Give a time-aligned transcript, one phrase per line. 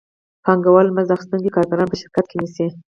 [0.43, 2.65] پانګوال مزد اخیستونکي کارګران په شرکت کې نیسي